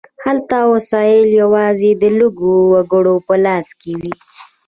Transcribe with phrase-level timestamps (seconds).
[0.25, 4.13] هلته وسایل یوازې د لږو وګړو په لاس کې وي.